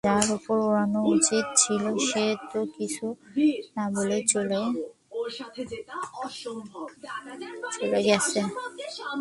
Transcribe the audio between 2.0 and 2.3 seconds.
সে